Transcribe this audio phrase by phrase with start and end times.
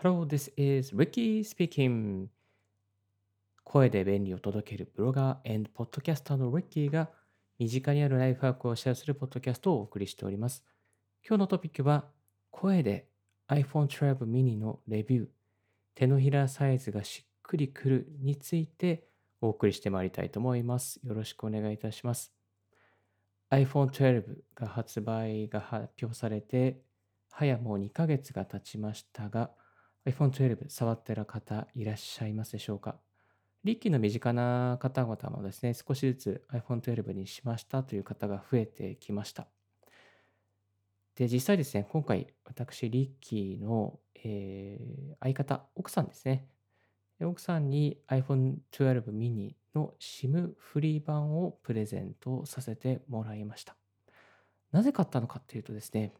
[0.00, 2.28] Hello, this is Ricky speaking.
[3.64, 7.10] 声で便利を届けるブロガー and ポッドキャスターの Ricky が
[7.58, 10.62] 身近にあるライフワークをシェアするポッドキャストをお送りしております。
[11.28, 12.04] 今日のトピックは
[12.52, 13.08] 声で
[13.48, 15.26] iPhone 12 mini のレビュー、
[15.96, 19.08] 手のひらサイズがしっくりくるについて
[19.40, 21.00] お送りしてまいりたいと思います。
[21.02, 22.32] よろしくお願いいたします。
[23.50, 24.22] iPhone 12
[24.54, 26.82] が発売が発表されて、
[27.32, 29.50] 早もう2ヶ月が経ちましたが、
[30.06, 32.96] iPhone 12触ってる方いらっしゃいますでしょうか？
[33.64, 39.48] リッキーの身近な方々もですね、少しずつ iPhone 12にしましたという方が増えてきました。
[41.16, 46.46] で、実際ですね、今回私、リッキーの、えー相方、奥さんですね。
[47.20, 53.74] 奥さんに iPhone 12 mini の SIM フリー版をプレゼントさせてもらいました。
[54.70, 56.14] なぜ買ったのかっていうとですね、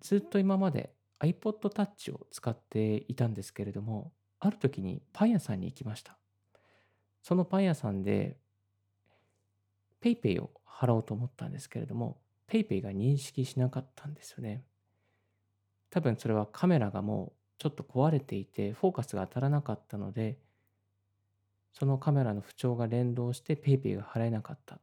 [0.00, 6.18] ずっと今まで iPod Touch を使っていたんですけれども、ある時にパン屋さんに行きました。
[7.22, 8.36] そのパン屋さんで
[10.02, 14.62] PayPay を払おうと思ったんですけれども、PayPay が認識しなかったんですよね。
[15.90, 20.38] 多分それはカメラがもうちょっと壊れていて、フォーカスが当たらなかったので、
[21.72, 24.78] そのカメラの不調が連動して PayPay が払えなかった。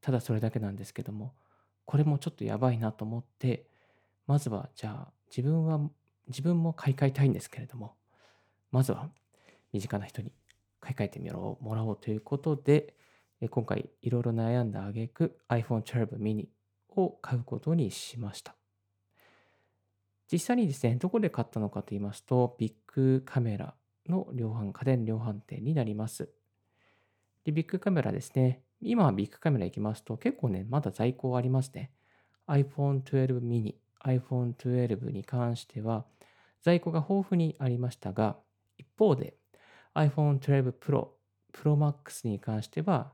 [0.00, 1.34] ただそれだけなんですけども、
[1.84, 3.66] これもちょっとやばいなと思って、
[4.26, 5.80] まずはじゃあ自分は、
[6.28, 7.94] 自分も買い替えたいんですけれども、
[8.72, 9.08] まずは
[9.72, 10.32] 身近な人に
[10.80, 12.94] 買い替えてみろもらおうということで、
[13.50, 16.48] 今回いろいろ悩んだ挙句 iPhone 12 mini
[16.90, 18.54] を買うことにしました。
[20.32, 23.74] 実際にですね、どこで買ったのかと言いますと、ビッグカメラ
[24.08, 26.28] の量販、家電量販店になります。
[27.44, 28.62] で、ビッグカメラですね。
[28.80, 31.92] 今ビッグカメラ行きますと、結構ね、まだ在庫ありますね。
[32.48, 33.74] iPhone 12 mini、
[34.06, 36.04] iPhone 12に関しては、
[36.62, 38.36] 在庫が豊富にありましたが、
[38.78, 39.34] 一方で
[39.94, 41.08] iPhone 12 Pro、
[41.52, 43.12] Pro Max に関しては、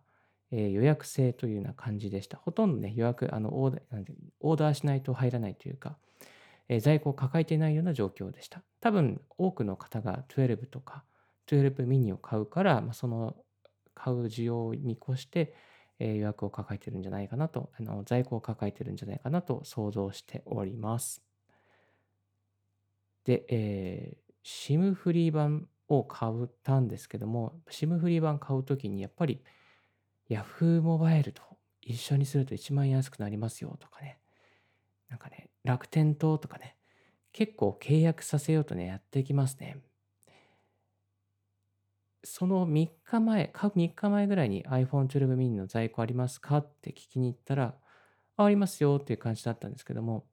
[0.50, 2.38] えー予約制というような感じでした。
[2.38, 4.04] ほとんどね、予約、あのオーダーなん
[4.40, 5.96] オーダーしないと入らないというか、
[6.68, 8.62] えー在庫を抱えていないような状況でした。
[8.80, 11.04] 多分、多くの方が12とか
[11.46, 13.36] 12ミニを買うから、まあ、その
[13.94, 15.54] 買う需要を見越して、
[16.02, 21.22] え予約を抱えてるんじゃないかなと、あの在庫を抱えてるんじゃないかなと想像しております。
[23.24, 29.42] で、えー、SIM フリー版を買ったんですけども、SIM フリー版買うときにやっぱり
[30.28, 31.42] Yahoo モバイルと
[31.80, 34.18] 一緒にすると1万円安くなりますよとかね、
[35.08, 36.76] なんかね、楽天ととかね、
[37.32, 39.76] 結構契約させようとね、やってきますね。
[42.24, 47.74] その3日前、買う3日前ぐらいに iPhone 12 mini の在庫ありますかって聞きに行ったら、
[48.36, 50.24] あありますよっていう感じだったんですけども、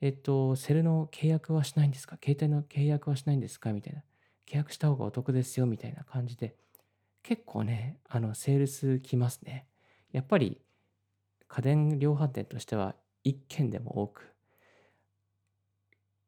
[0.00, 2.18] えっと、セルの契約はしないんですか？
[2.22, 3.72] 携帯の契約はしないんですか？
[3.72, 4.02] みたいな。
[4.46, 6.56] 契約した方がお得ですよみたいな感じで、
[7.22, 9.66] 結構ね、あの、セールス来ますね。
[10.12, 10.60] やっぱり
[11.48, 14.34] 家電量販店としては1件でも多く、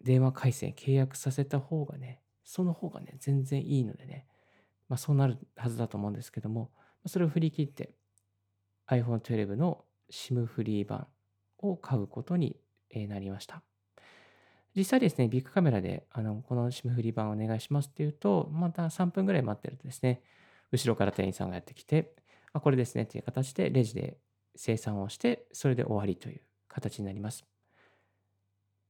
[0.01, 4.27] 電話回線契約させた方がね、その方がね、全然いいのでね、
[4.89, 6.71] まあそうなるはずだと思うんですけども、
[7.07, 7.91] それを振り切って
[8.89, 11.07] iPhone 12の SIM フリー版
[11.59, 12.57] を買うことに
[13.09, 13.63] なりました。
[14.77, 20.23] 実際ですね、ビッグカメラであのこの SIM フリー版お願いしますっていうと、また3分ぐらい待ってるとですね、
[20.71, 22.15] 後ろから店員さんがやってきて、
[22.53, 24.19] あ、これですねっていう形でレジで
[24.55, 27.45] 生産をして、それで終わりという形になります。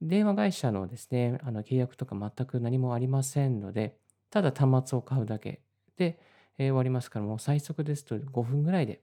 [0.00, 3.96] 電話会社のですね、あの契約とか全く何もありませんので、
[4.30, 5.62] ただ端末を買うだけ
[5.98, 6.18] で、
[6.56, 9.02] えー終わりますから、もう最速ですと5分ぐらいで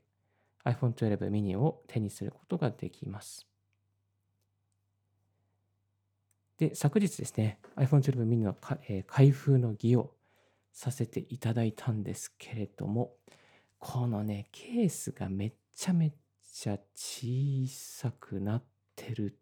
[0.63, 3.47] iPhone 12 mini を手にすることができます。
[6.57, 8.55] で、昨日ですね、iPhone 12 mini の、
[8.87, 10.15] えー開封の儀を
[10.71, 13.13] させていただいたんですけれども、
[13.79, 16.13] このね、ケースがめっちゃめっ
[16.53, 18.63] ちゃ小さくなっ
[18.95, 19.37] てる。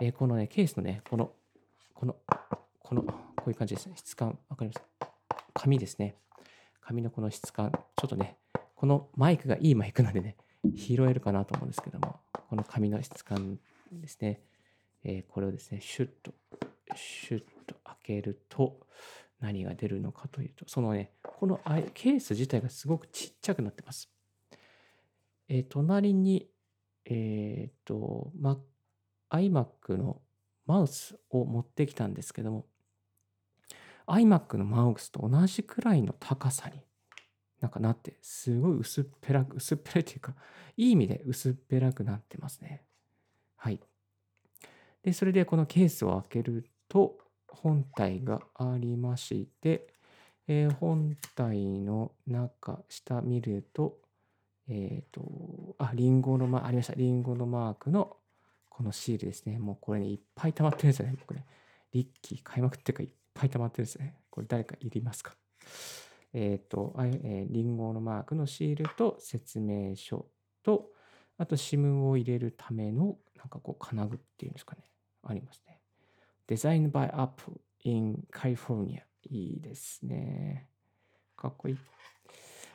[0.00, 1.32] えーこのね、ケースのね、この、
[1.94, 2.16] この、
[2.80, 3.94] この、こういう感じですね。
[3.96, 4.82] 質感、わかります？
[5.54, 6.16] 紙ですね。
[6.84, 8.36] 紙のこの質感、ちょっとね、
[8.74, 10.36] このマイクがいいマイクなんでね、
[10.76, 13.58] 拾えるかなと思うんですけども、この紙の質感
[13.92, 14.40] ですね。
[15.04, 16.32] えーこれをですね、シュッと、
[16.94, 18.80] シュッと開けると、
[19.40, 21.60] 何が出るのかというと、そのね、この
[21.94, 24.10] ケース自体がすごくちっちゃくなってます。
[25.48, 26.48] えー隣に、
[27.04, 28.58] えっ、と、ま、
[29.30, 30.20] iMac の
[30.66, 32.66] マウスを持ってきたんですけども、
[34.06, 36.80] iMac のマウスと同じくらいの高さに
[37.62, 40.34] なんかなって、すごい薄っぺらく、薄っぺらいというか、
[40.76, 42.82] いい意味で薄っぺらくなってますね。
[43.56, 43.80] はい。
[45.04, 49.86] で、それでこのケースを開けると本体がありまして、
[50.48, 53.98] えー、本体の中、下見ると、
[54.68, 56.94] えっ、ー、と、あ、リンゴのマーク、ありました。
[56.94, 58.16] リンゴのマークの
[58.68, 59.60] このシールですね。
[59.60, 61.14] もうこれね、いっぱい溜まってるんですよね。
[61.16, 61.46] 僕ね、
[61.92, 64.16] リッキー買いまくってるかいっぱい溜まってるんですね。
[64.30, 65.34] これ誰かいりますか？
[66.32, 70.26] えっ、ー、と、えー、リンゴのマークのシールと説明書
[70.62, 70.90] と、
[71.38, 74.82] あと SIM を入れるための、なんかこう、金具っていうんですかね。
[75.24, 75.80] ありますね。
[76.46, 79.02] Designed by Apple in California。
[79.28, 80.68] いいですね。
[81.36, 81.76] かっこいい。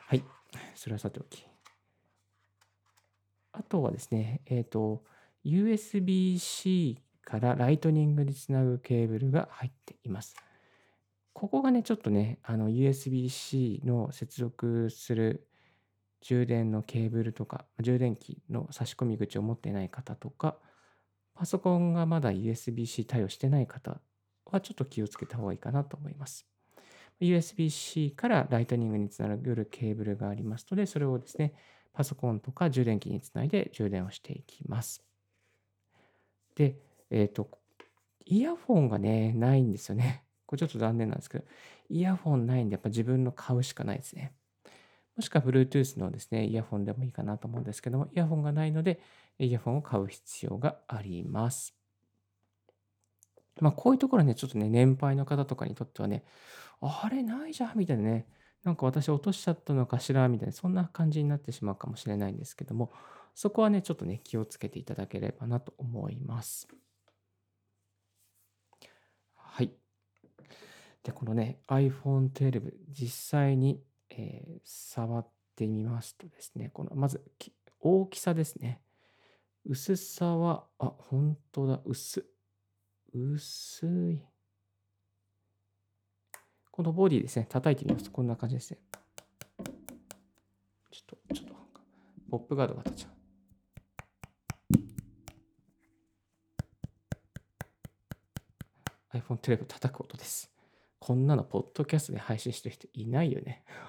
[0.06, 0.22] はい。
[0.74, 1.44] それはさておき。
[3.52, 5.04] あとはですね、えっ、ー、と、
[5.44, 10.36] USB-C からライトニングにつなぐケーブルが入っています。
[11.38, 15.46] ここがね、ちょっとね、あの USB-C の接続する
[16.20, 20.58] 充電のケーブルとか、充電器の差し込み口を持ってない方とか、
[21.36, 24.00] パソコンがまだ USB-C 対応してない方
[24.46, 26.44] はちょっと気をつけた方がいいかなと思います。
[27.20, 31.54] USB-C からライトニングにつながるケーブルがありますので、それをですね、
[31.92, 35.04] パソコンとか充電器につないで充電をしていきます。
[36.56, 36.80] で、
[37.10, 37.48] えっ、ー、と、
[38.26, 40.24] イヤホンがね、ないんですよね。
[40.48, 41.44] これちょっと残念なんですけど、
[41.90, 44.32] イヤホンないんで、やっぱ自分の買うしかないですね。
[45.14, 48.98] もしくは Bluetooth のですね、イヤホンでもいいかなと思うんですけども、イヤホンがないので、
[49.38, 51.76] イヤホンを買う必要があります。
[53.60, 56.24] まあ、こういうところね、ちょっとね、年配の方とかにとってはね、
[56.80, 58.26] あれないじゃんみたいなね、
[58.64, 62.90] なんか私落としちゃったのかしらみたいな、そんな感じになってしまうかもしれないんですけども、
[63.34, 66.68] そこはね、ちょっとね、気をつけていただければなと思います。
[69.34, 69.72] はい。
[71.08, 75.26] で、このね、iPhone 12、実際に、えー、触っ
[75.56, 77.22] てみますとですね、この、まず、
[77.80, 78.82] 大きさですね。
[79.64, 82.26] 薄さは、あ、本当だ、薄。
[83.14, 84.20] 薄い。
[86.70, 88.78] このボディですね、叩いてみますとこんな感じですね。
[90.90, 91.54] ちょっと、ちょっと、
[92.30, 93.08] ポップガードが立っちゃ
[99.14, 99.18] う。
[99.18, 100.57] iPhone 12叩く音です。
[100.98, 103.64] こんなのポッドキャストで配信してる人いないよね。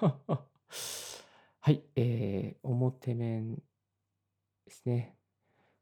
[1.60, 3.56] はい、えー、表面
[4.64, 5.16] ですね。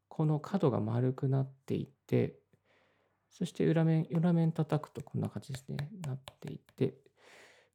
[0.09, 2.41] この角が丸くなっていて、
[3.31, 5.91] そして裏面、裏面叩くとこんな感じですね。
[6.05, 6.99] なっていて、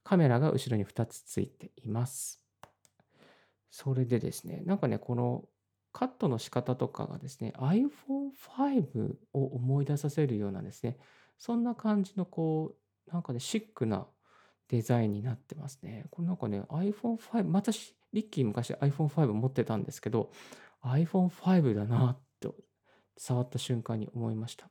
[0.04, 2.44] カメラが後ろに2つついています。
[3.70, 5.48] それでですね、なんかね、この
[5.94, 10.98] カットの仕方とかがですね、iPhone5 を思い出させるようなですね、
[11.38, 14.08] そんな感じのこう、なんかね、シックな
[14.70, 16.06] デザインになってますね。
[16.10, 20.32] これなんかね、iPhone5、私、リッキー昔 iPhone5 持ってたんですけど、
[20.84, 22.56] iPhone5 だなと
[23.18, 24.70] 触った瞬間に思いました。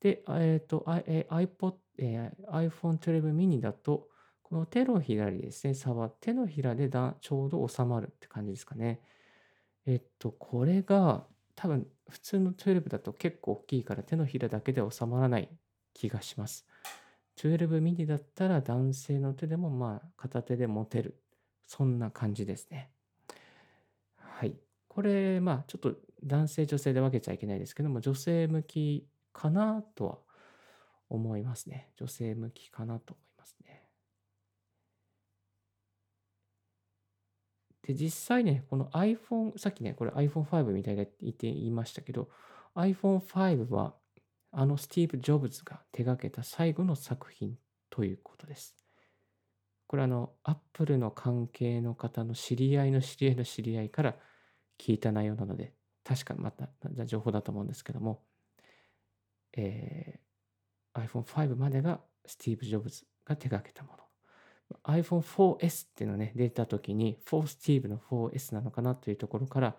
[0.00, 4.08] で、えっ、ー、と、え iPod、えー、iPhone 12 mini だと、
[4.42, 9.00] この手のひらにですね、触って手のひらでだちょうど収まるって感じですかね。
[9.86, 15.48] えっと、これが多分普通の12だと結構大きいから手のひらだけで収まらない
[15.94, 16.66] 気がします。
[17.42, 21.20] 12 mini だったら男性の手でもまあ片手で持てる。
[21.66, 22.90] そんな感じですね。
[24.16, 24.56] はい。
[24.88, 30.18] これ、まあちょっと男性女性で分けちゃいけないですけども、女性向きかなとは
[31.08, 31.90] 思いますね。
[31.96, 33.88] 女性向きかなと思いますね。
[37.82, 42.28] で、実際ね、この iPhone、さっきね、これ iPhone5 みたいだって言って言いましたけど、
[42.76, 43.94] iPhone5 は
[44.52, 47.56] あのスティーブ・ジョブズが手がけた最後の作品
[47.90, 48.76] ということです。
[49.86, 54.16] これあの、Apple の関係の方の知り合いの知り合いの知り合いから
[54.78, 56.68] 聞いた内容なので、確かまた
[57.06, 58.22] 情報だと思うんですけども、
[59.54, 64.02] えー、iPhone5 までがスティーブ・ジョブズが手掛けたもの。
[64.84, 69.76] iPhone4S っていうのね、出た時に、4スティーブの 4S なのかなというところから、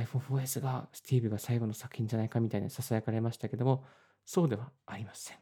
[0.00, 3.84] iPhone4S がスティーブが最後の作品じゃないかみたいな囁かれましたけども、
[4.24, 5.38] そうではありません。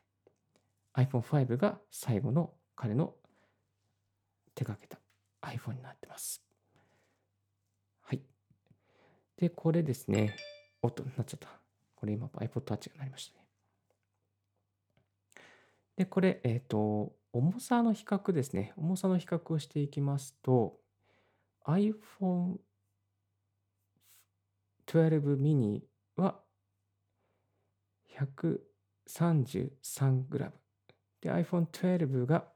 [0.94, 3.14] iPhone5 が最後の彼の
[4.54, 5.00] 手掛けた
[5.42, 6.42] iPhone になってます。
[8.02, 8.22] はい。
[9.36, 10.36] で、これですね。
[10.82, 11.48] おっと、なっちゃった。
[11.96, 13.44] これ今 iPod Touch がなりましたね。
[15.96, 18.72] で、これ、えっ、と、重さの比較ですね。
[18.76, 20.78] 重さの比較をしていきますと、
[21.66, 22.58] iPhone
[24.86, 25.84] 12ミニ
[26.16, 26.40] は
[28.18, 30.50] 133g
[31.20, 32.46] で iPhone12 が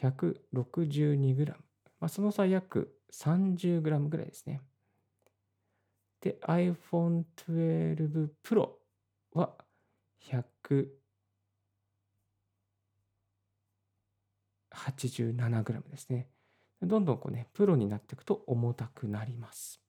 [0.00, 1.54] 162g、
[2.00, 4.62] まあ、その差約 30g ぐらいですね
[6.20, 8.70] で iPhone12 Pro
[9.32, 9.56] は
[10.22, 10.44] 1
[14.80, 16.28] 87g ですね。
[16.82, 19.80] どんどんこうね、プロになっていくと重たくなります。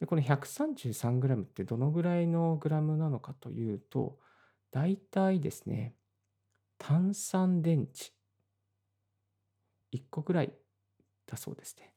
[0.00, 4.18] でこの 133g ってどのぐらいのグラムなのかというと、
[4.70, 5.94] 大体ですね、
[6.78, 8.12] 炭酸電池
[9.92, 10.52] 1個ぐらい
[11.26, 11.92] だそうですね。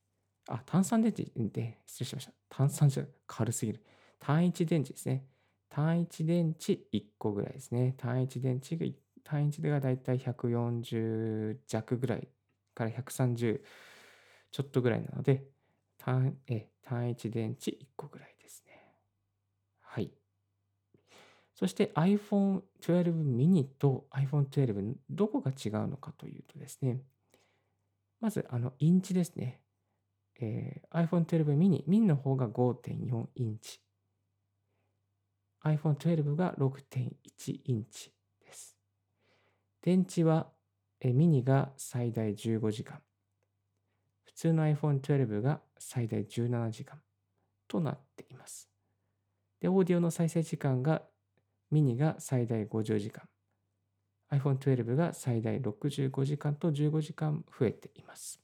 [0.49, 2.33] あ、炭酸電池で、失礼しました。
[2.49, 3.81] 炭酸じゃ軽すぎる。
[4.19, 5.25] 単一電池ですね。
[5.69, 7.95] 単一電池1個ぐらいですね。
[7.97, 8.85] 単一電池が、
[9.23, 12.27] 単一でがだいたい140弱ぐらい
[12.75, 13.63] から130
[14.51, 15.52] ちょっとぐらいなので、
[16.03, 18.73] 単え単一電池1個ぐらいですね。
[19.79, 20.11] はい。
[21.55, 26.99] そして iPhone 12 mini と iPhone 12どこが違うのかというとですね、
[28.19, 29.61] まずあのインチですね。
[30.41, 33.79] えー、iPhone 12 mini、mini の方が5.4インチ。
[35.63, 38.11] iPhone 12が6.1インチ
[38.45, 38.75] です。
[39.81, 40.51] 電池は、
[40.99, 42.99] えー、ミニが最大15時間。
[44.43, 46.99] 通の iPhone 12が最大17時間
[47.69, 48.69] となっています。
[49.61, 51.01] で、オーディオの再生時間が
[51.71, 53.23] ミニが最大50時間。
[54.31, 58.41] iPhone 12が最大65時間と15時間増えています。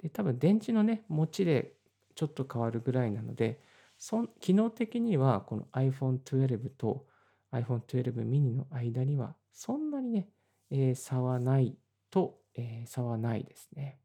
[0.00, 1.72] で、多分電池のね、持ちで
[2.14, 3.60] ちょっと変わるぐらいなので、
[3.98, 7.06] そ機能的にはこの iPhone 12と
[7.50, 10.28] iPhone 12 mini の間にはそんなにね、
[10.70, 11.76] えー、差はない
[12.10, 13.98] と、えー、差はないですね。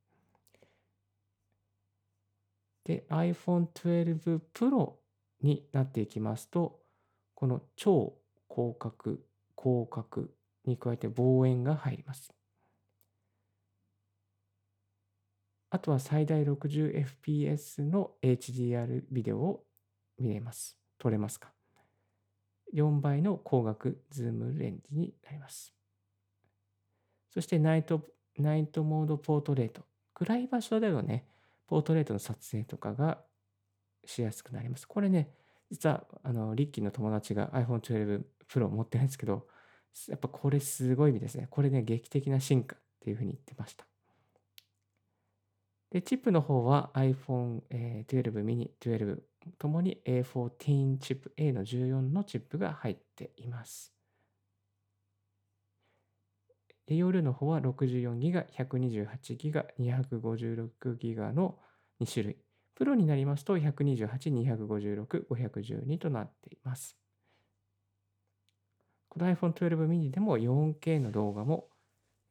[2.84, 4.94] で、iPhone 12 Pro
[5.42, 6.80] になっていきますと、
[7.34, 8.14] この超
[8.50, 9.18] 広角、
[9.58, 10.28] 広角
[10.66, 12.34] に加えて望遠が入ります。
[15.70, 19.64] あとは最大 60fps の HDR ビデオを
[20.20, 20.78] 見れます。
[21.00, 21.54] 撮れますか。
[22.74, 25.74] 4倍の光学ズームレンジになります。
[27.34, 28.02] そしてナイト、
[28.38, 29.84] ナイトモードポートレート。
[30.14, 31.26] 暗い場所でのね、
[31.68, 33.24] ポートレートの撮影とかが
[34.06, 34.88] しやすくなります。
[34.88, 35.34] これね、
[35.70, 39.48] 実は、あの、リッキーの友達が iPhone 12 Pro 持ってないんですけど、
[40.08, 41.48] やっぱこれすごい意味ですね。
[41.50, 43.86] これね、劇的な進化っていうふうに言ってました。
[45.92, 49.22] で、チップの方は iPhone 12 mini 12
[49.58, 53.94] ともに A14 チップ A の14のチップが入っています。
[56.92, 61.58] で、容量の方は 64GB、128GB、256GB の
[62.02, 62.38] 2種類。
[62.76, 64.10] プロになりますと128、
[64.68, 66.98] 256、512となっています。
[69.08, 71.70] この iPhone 12 mini でも 4K の動画も、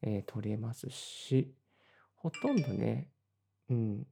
[0.03, 1.55] えー、撮れますし、
[2.13, 3.09] ほとんどね、
[3.71, 4.05] うん、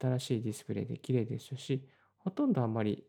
[0.00, 3.06] 新しいディスプレイで綺麗ですし、ほとんどあんまり、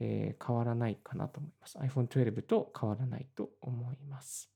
[0.00, 1.78] えー、変わらないかなと思います。
[1.78, 4.55] iPhone 12と変わらないと思います。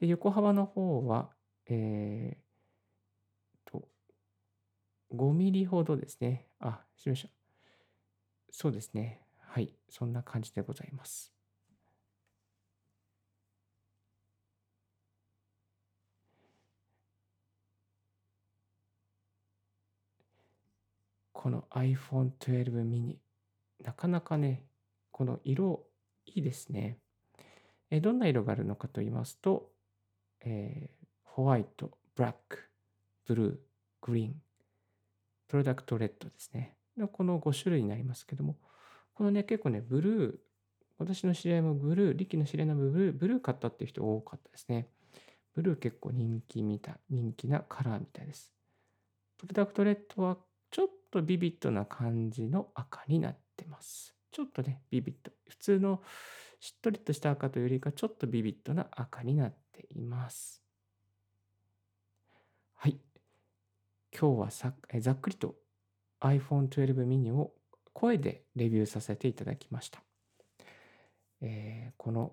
[0.00, 1.30] で、横幅の方は、
[1.66, 2.48] えー、
[5.10, 6.46] 5ミリほどですね。
[6.60, 7.30] あ、しました。
[8.50, 9.22] そうですね。
[9.38, 9.74] はい。
[9.88, 11.32] そんな感じでございます。
[21.32, 23.16] この iPhone 12 mini。
[23.82, 24.64] なかなかね、
[25.10, 25.84] この色
[26.26, 26.98] いいですね。
[27.90, 29.70] えどんな色があるのかと言いますと、
[30.44, 32.58] えー、ホワイト、ブラック、
[33.26, 33.56] ブルー、
[34.02, 34.34] グリーン、
[35.48, 36.76] プロダクトレッドですね。
[37.12, 38.56] この5種類になりますけども、
[39.14, 40.38] このね、結構ね、ブルー、
[40.98, 44.88] 私の知り合いもブルー、リキの知り合いのブルー、ブルー買ったっていう人多かったですね。
[45.54, 48.52] ブルー結構人気みたい、人気なカラーみたいです。
[49.38, 50.36] プロダクトレッドは
[50.70, 54.14] ちょっとビビッドな感じの赤になってます。
[54.30, 55.32] ちょっとね、ビビッド。
[55.48, 56.02] 普通の
[56.60, 60.62] しっとりとした赤というよりか、ちょっとビビッドな赤になってています。
[62.74, 62.98] はい。
[64.12, 65.54] 今日はさざっくりと
[66.20, 67.52] iPhone 12 mini を
[67.92, 70.02] 声でレビューさせていただきました。
[71.40, 72.32] えー、この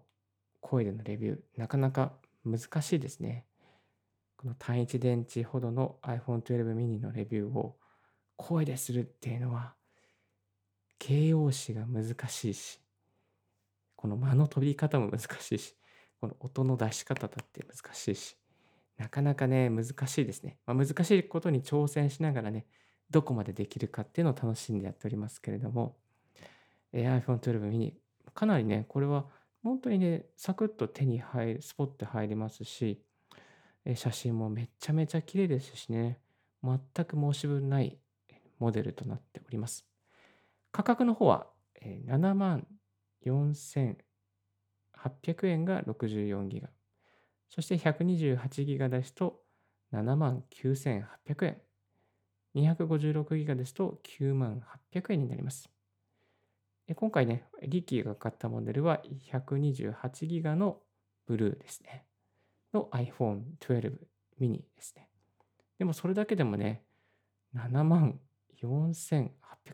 [0.62, 3.46] 声でのレビュー、なかなか難しいですね。
[4.38, 7.78] この単一電池ほどの iPhone 12 mini のレビューを
[8.36, 9.75] 声でするっていうのは
[11.00, 12.80] 形容詞が難しいし、
[13.96, 15.75] この間の飛び方も難しいし、
[16.25, 18.38] この音の出し方だって難しいし、
[18.98, 20.58] なかなかね、難しいですね。
[20.65, 22.65] まあ、難しいことに挑戦しながらね、
[23.12, 25.96] どこまでできるかっていうのを楽しんでやっておりますけれども、
[26.94, 27.94] iPhone 12 mini、
[28.34, 29.27] かなりね、これは
[29.63, 33.03] 本当にね、サクッと手に入る、スポッて入りますし、
[33.96, 36.20] 写真もめちゃめちゃ綺麗ですしね、
[36.63, 38.00] 全く申し分ない
[38.58, 39.86] モデルとなっております。
[40.72, 41.48] 価格の方は
[41.84, 42.65] 7万
[43.25, 43.96] 4800
[45.06, 46.70] 800円が64ギガ。
[47.50, 49.42] そして128ギガですと
[49.94, 51.62] 7万9800円。
[52.56, 54.62] 256ギガですと9万
[54.94, 55.70] 800円になります。
[56.96, 60.82] 今回ね、リッキーが買ったモデルは128ギガの
[61.26, 62.06] ブルーですね。
[62.74, 63.94] の iPhone 12
[64.40, 65.10] mini ですね。
[65.80, 66.84] でもそれだけでもね、
[67.56, 68.20] 7万
[68.62, 69.30] 4800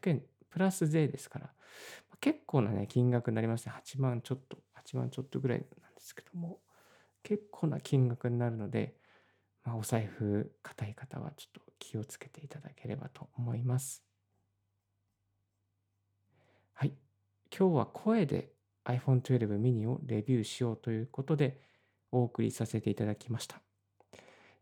[0.05, 1.53] 円プラス税ですから、
[2.19, 3.73] 結構なね、金額になりますね。
[3.75, 6.59] 8万ちょっと、8万ちょっとぐらいなんですけども、
[7.23, 8.95] 結構な金額になるので、
[9.63, 14.03] まあ、お財布硬い方はちょっと気をつけていただければと思います。
[16.73, 16.93] はい。
[17.55, 18.53] 今日は声で
[18.85, 21.61] iPhone 12 mini をレビューしようということで
[22.11, 23.61] お送りさせていただきました。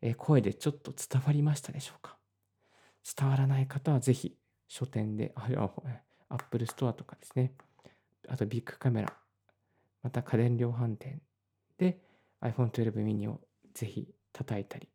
[0.02, 2.18] え声でちょっと伝わりましたでしょうか？
[3.18, 5.48] 伝わらない方はぜひ書店で、あ、
[6.30, 7.54] Apple Store とかですね。
[8.28, 9.14] あとビッグカメラ、
[10.02, 11.22] また家電量販店
[11.78, 12.00] で
[12.42, 13.42] iPhone 12 mini を
[13.74, 14.90] ぜひ叩いたり、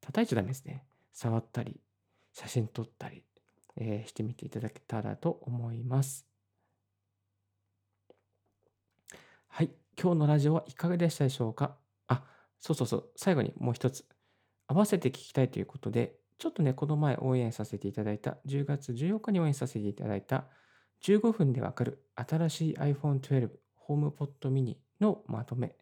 [0.00, 0.84] 叩いちゃダメですね。
[1.12, 1.80] 触ったり、
[2.32, 3.24] 写真撮ったり、
[3.76, 6.26] えー、してみていただけたらと思います。
[9.48, 9.70] はい。
[10.00, 11.76] 今日のラジオはいかがでしたでしょうか？
[12.06, 12.24] あ、
[12.60, 13.10] そうそうそう。
[13.16, 14.04] 最後にもう一つ。
[14.68, 20.46] 合わせて聞きたいということで、ちょっとね、この前応援させていただいた、10月14日に応援させていただいた、
[21.02, 23.50] 15分でわかる新しい iPhone 12
[23.88, 25.74] ホームポットミニのまとめ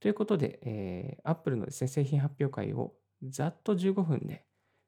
[0.00, 2.92] ということで、えー、Apple のですね、製品発表会を
[3.26, 4.44] ざっと15分で、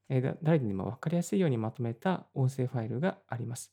[0.09, 3.73] えー、誰にも分かりやすいようにまとめた音声ファイルがあります。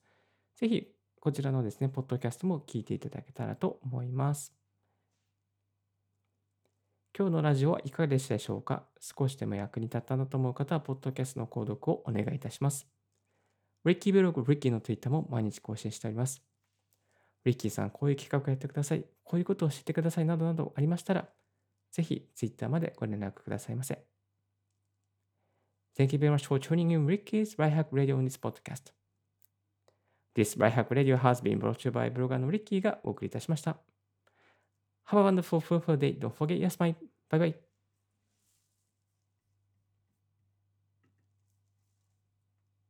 [0.56, 0.88] ぜひ、
[1.20, 4.54] こちらのですね、ポッドキャストも聞いていただけたらと思います。
[7.16, 8.86] 今日のラジオはいかがでしたでしょうか？
[9.00, 12.88] 少しでも役に立ったなと思う方は、ポッドキャストの購読をお願いいたします。
[13.86, 16.42] リッキーブログ、リッキーの Twitter も毎日更新しております。
[17.48, 19.04] リッキーさん、こういう企画をやってください。
[19.24, 21.28] こういうことを知ってくださいなどなどありましたら、
[21.92, 24.04] ぜひ Twitter までご連絡くださいませ。
[25.98, 28.94] Thank you very much for tuning in Ricky's Right Hack Radio on this podcast.
[30.36, 33.78] This Right Hack Radio has been brought to you by ブロガーのリッキーがお送りいたしました。
[35.08, 36.20] Have a wonderful, fruitful day.
[36.20, 36.96] Don't forget your smile.
[37.30, 37.67] Bye bye.